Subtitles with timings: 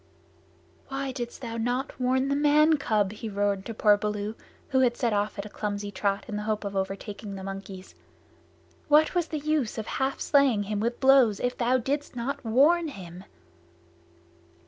[0.87, 4.33] "Why didst thou not warn the man cub?" he roared to poor Baloo,
[4.69, 7.93] who had set off at a clumsy trot in the hope of overtaking the monkeys.
[8.87, 12.87] "What was the use of half slaying him with blows if thou didst not warn
[12.87, 13.25] him?"